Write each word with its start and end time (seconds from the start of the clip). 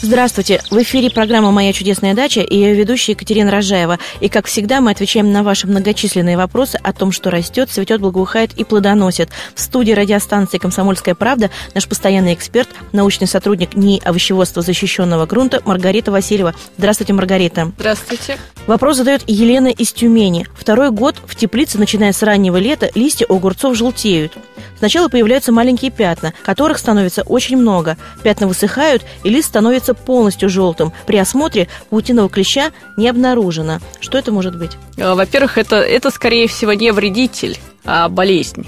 Здравствуйте! 0.00 0.62
В 0.70 0.80
эфире 0.80 1.10
программа 1.10 1.50
«Моя 1.50 1.72
чудесная 1.72 2.14
дача» 2.14 2.40
и 2.40 2.56
ее 2.56 2.72
ведущая 2.74 3.12
Екатерина 3.12 3.50
Рожаева. 3.50 3.98
И, 4.20 4.28
как 4.28 4.46
всегда, 4.46 4.80
мы 4.80 4.92
отвечаем 4.92 5.32
на 5.32 5.42
ваши 5.42 5.66
многочисленные 5.66 6.36
вопросы 6.36 6.78
о 6.80 6.92
том, 6.92 7.10
что 7.10 7.30
растет, 7.30 7.68
цветет, 7.68 8.00
благоухает 8.00 8.52
и 8.56 8.62
плодоносит. 8.62 9.30
В 9.56 9.60
студии 9.60 9.90
радиостанции 9.90 10.58
«Комсомольская 10.58 11.16
правда» 11.16 11.50
наш 11.74 11.88
постоянный 11.88 12.34
эксперт, 12.34 12.68
научный 12.92 13.26
сотрудник 13.26 13.74
НИИ 13.74 14.00
овощеводства 14.04 14.62
защищенного 14.62 15.26
грунта 15.26 15.62
Маргарита 15.64 16.12
Васильева. 16.12 16.54
Здравствуйте, 16.78 17.12
Маргарита. 17.12 17.72
Здравствуйте. 17.76 18.38
Вопрос 18.68 18.98
задает 18.98 19.24
Елена 19.26 19.68
из 19.68 19.92
Тюмени. 19.92 20.46
Второй 20.54 20.90
год 20.92 21.16
в 21.26 21.34
теплице, 21.34 21.76
начиная 21.76 22.12
с 22.12 22.22
раннего 22.22 22.58
лета, 22.58 22.88
листья 22.94 23.26
огурцов 23.26 23.76
желтеют. 23.76 24.34
Сначала 24.78 25.08
появляются 25.08 25.50
маленькие 25.52 25.90
пятна, 25.90 26.32
которых 26.44 26.78
становится 26.78 27.22
очень 27.22 27.56
много. 27.56 27.96
Пятна 28.22 28.46
высыхают, 28.46 29.02
и 29.24 29.28
лист 29.28 29.48
становится 29.48 29.87
полностью 29.94 30.48
желтым. 30.48 30.92
При 31.06 31.18
осмотре 31.18 31.68
паутиного 31.90 32.28
клеща 32.28 32.70
не 32.96 33.08
обнаружено. 33.08 33.80
Что 34.00 34.18
это 34.18 34.32
может 34.32 34.58
быть? 34.58 34.72
А, 34.98 35.14
во-первых, 35.14 35.58
это, 35.58 35.76
это 35.76 36.10
скорее 36.10 36.48
всего 36.48 36.72
не 36.72 36.92
вредитель, 36.92 37.58
а 37.84 38.08
болезнь. 38.08 38.66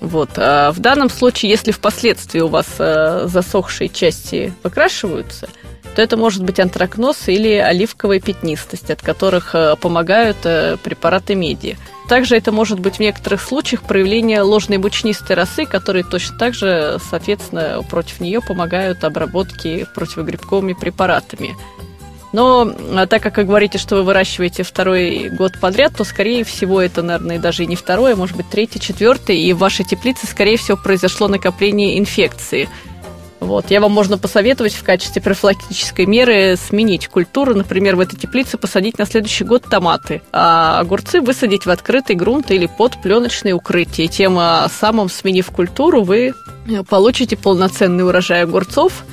Вот. 0.00 0.30
А 0.36 0.72
в 0.72 0.80
данном 0.80 1.08
случае, 1.08 1.50
если 1.50 1.70
впоследствии 1.70 2.40
у 2.40 2.48
вас 2.48 2.66
а, 2.78 3.26
засохшие 3.26 3.88
части 3.88 4.52
выкрашиваются, 4.64 5.48
то 5.94 6.02
это 6.02 6.16
может 6.16 6.42
быть 6.42 6.58
антракноз 6.58 7.28
или 7.28 7.54
оливковая 7.54 8.20
пятнистость, 8.20 8.90
от 8.90 9.02
которых 9.02 9.54
а, 9.54 9.76
помогают 9.76 10.38
а, 10.44 10.76
препараты 10.78 11.34
меди. 11.34 11.76
Также 12.08 12.36
это 12.36 12.52
может 12.52 12.80
быть 12.80 12.96
в 12.96 13.00
некоторых 13.00 13.40
случаях 13.40 13.82
проявление 13.82 14.42
ложной 14.42 14.78
мучнистой 14.78 15.36
росы, 15.36 15.66
которые 15.66 16.04
точно 16.04 16.38
так 16.38 16.54
же, 16.54 16.98
соответственно, 17.10 17.82
против 17.88 18.20
нее 18.20 18.40
помогают 18.40 19.04
обработке 19.04 19.86
противогрибковыми 19.94 20.72
препаратами. 20.72 21.54
Но 22.32 22.72
а 22.94 23.06
так 23.06 23.22
как 23.22 23.36
вы 23.36 23.44
говорите, 23.44 23.76
что 23.76 23.96
вы 23.96 24.04
выращиваете 24.04 24.62
второй 24.62 25.28
год 25.28 25.52
подряд, 25.60 25.94
то, 25.96 26.04
скорее 26.04 26.44
всего, 26.44 26.80
это, 26.80 27.02
наверное, 27.02 27.38
даже 27.38 27.64
и 27.64 27.66
не 27.66 27.76
второй, 27.76 28.14
а 28.14 28.16
может 28.16 28.36
быть 28.36 28.48
третий, 28.48 28.80
четвертый, 28.80 29.38
и 29.38 29.52
в 29.52 29.58
вашей 29.58 29.84
теплице, 29.84 30.26
скорее 30.26 30.56
всего, 30.56 30.78
произошло 30.78 31.28
накопление 31.28 31.98
инфекции– 31.98 32.70
вот. 33.42 33.70
Я 33.70 33.80
вам 33.80 33.90
можно 33.90 34.18
посоветовать 34.18 34.72
в 34.72 34.84
качестве 34.84 35.20
профилактической 35.20 36.06
меры 36.06 36.56
сменить 36.56 37.08
культуру. 37.08 37.56
Например, 37.56 37.96
в 37.96 38.00
этой 38.00 38.16
теплице 38.16 38.56
посадить 38.56 38.98
на 38.98 39.04
следующий 39.04 39.42
год 39.42 39.64
томаты, 39.64 40.22
а 40.32 40.78
огурцы 40.78 41.20
высадить 41.20 41.66
в 41.66 41.70
открытый 41.70 42.14
грунт 42.14 42.52
или 42.52 42.66
под 42.66 43.02
пленочное 43.02 43.54
укрытие. 43.54 44.06
Тем 44.06 44.38
а, 44.38 44.68
самым, 44.68 45.08
сменив 45.08 45.50
культуру, 45.50 46.02
вы 46.02 46.34
получите 46.88 47.36
полноценный 47.36 48.06
урожай 48.06 48.44
огурцов. 48.44 49.04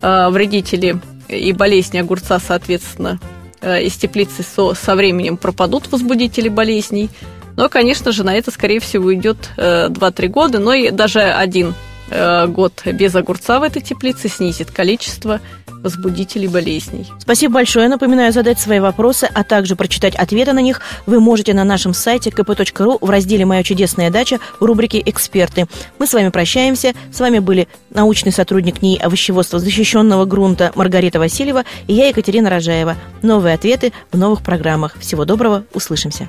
А, 0.00 0.30
вредители 0.30 0.98
и 1.28 1.52
болезни 1.52 1.98
огурца, 1.98 2.38
соответственно, 2.38 3.20
а, 3.60 3.78
из 3.78 3.94
теплицы 3.96 4.42
со, 4.42 4.72
со 4.72 4.96
временем 4.96 5.36
пропадут 5.36 5.92
возбудители 5.92 6.48
болезней. 6.48 7.10
Но, 7.56 7.68
конечно 7.68 8.10
же, 8.10 8.24
на 8.24 8.34
это, 8.34 8.50
скорее 8.50 8.80
всего, 8.80 9.12
идет 9.14 9.50
2-3 9.56 10.28
года, 10.28 10.58
но 10.60 10.72
и 10.72 10.90
даже 10.90 11.20
один 11.20 11.74
Э, 11.74 11.85
год 12.08 12.82
без 12.86 13.14
огурца 13.14 13.58
в 13.60 13.62
этой 13.62 13.82
теплице 13.82 14.28
снизит 14.28 14.70
количество 14.70 15.40
возбудителей 15.86 16.48
болезней. 16.48 17.06
Спасибо 17.18 17.54
большое. 17.54 17.88
Напоминаю, 17.88 18.32
задать 18.32 18.58
свои 18.58 18.80
вопросы, 18.80 19.28
а 19.32 19.44
также 19.44 19.76
прочитать 19.76 20.14
ответы 20.16 20.52
на 20.52 20.60
них 20.60 20.80
вы 21.06 21.20
можете 21.20 21.54
на 21.54 21.64
нашем 21.64 21.94
сайте 21.94 22.30
kp.ru 22.30 22.98
в 23.00 23.10
разделе 23.10 23.44
«Моя 23.44 23.62
чудесная 23.62 24.10
дача» 24.10 24.38
в 24.58 24.64
рубрике 24.64 25.00
«Эксперты». 25.04 25.66
Мы 25.98 26.06
с 26.06 26.12
вами 26.12 26.30
прощаемся. 26.30 26.92
С 27.12 27.20
вами 27.20 27.38
были 27.38 27.68
научный 27.90 28.32
сотрудник 28.32 28.82
НИИ 28.82 28.98
овощеводства 28.98 29.58
защищенного 29.58 30.24
грунта 30.24 30.72
Маргарита 30.74 31.18
Васильева 31.18 31.64
и 31.86 31.94
я, 31.94 32.08
Екатерина 32.08 32.50
Рожаева. 32.50 32.96
Новые 33.22 33.54
ответы 33.54 33.92
в 34.10 34.18
новых 34.18 34.42
программах. 34.42 34.98
Всего 34.98 35.24
доброго. 35.24 35.64
Услышимся. 35.72 36.28